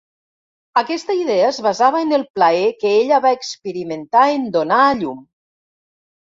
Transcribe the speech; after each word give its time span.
Aquesta 0.79 1.15
idea 1.17 1.49
es 1.55 1.59
basava 1.65 2.01
en 2.05 2.15
el 2.17 2.23
plaer 2.39 2.63
que 2.85 2.95
ella 3.03 3.19
va 3.27 3.35
experimentar 3.37 4.25
en 4.39 4.49
donar 4.57 4.81
a 4.87 4.97
llum. 5.05 5.23